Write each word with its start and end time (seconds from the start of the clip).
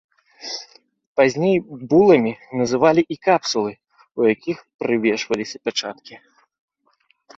Пазней 1.19 1.57
буламі 1.91 2.33
называлі 2.61 3.01
і 3.15 3.19
капсулы, 3.27 3.71
у 4.23 4.29
якіх 4.33 4.57
прывешваліся 4.85 5.57
пячаткі. 5.69 6.15